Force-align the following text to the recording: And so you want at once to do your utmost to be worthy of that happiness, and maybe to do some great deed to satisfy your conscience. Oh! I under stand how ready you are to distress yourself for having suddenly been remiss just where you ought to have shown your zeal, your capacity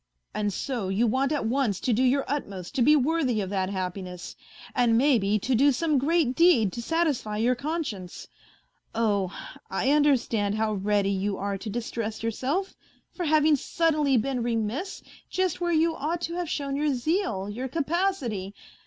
And 0.33 0.51
so 0.51 0.89
you 0.89 1.05
want 1.05 1.31
at 1.31 1.45
once 1.45 1.79
to 1.81 1.93
do 1.93 2.01
your 2.01 2.25
utmost 2.27 2.73
to 2.73 2.81
be 2.81 2.95
worthy 2.95 3.39
of 3.39 3.51
that 3.51 3.69
happiness, 3.69 4.35
and 4.73 4.97
maybe 4.97 5.37
to 5.37 5.53
do 5.53 5.71
some 5.71 5.99
great 5.99 6.33
deed 6.35 6.73
to 6.73 6.81
satisfy 6.81 7.37
your 7.37 7.53
conscience. 7.53 8.27
Oh! 8.95 9.31
I 9.69 9.93
under 9.93 10.17
stand 10.17 10.55
how 10.55 10.73
ready 10.73 11.11
you 11.11 11.37
are 11.37 11.55
to 11.59 11.69
distress 11.69 12.23
yourself 12.23 12.75
for 13.13 13.25
having 13.25 13.55
suddenly 13.55 14.17
been 14.17 14.41
remiss 14.41 15.03
just 15.29 15.61
where 15.61 15.71
you 15.71 15.95
ought 15.95 16.21
to 16.21 16.33
have 16.33 16.49
shown 16.49 16.75
your 16.75 16.95
zeal, 16.95 17.47
your 17.47 17.67
capacity 17.67 18.55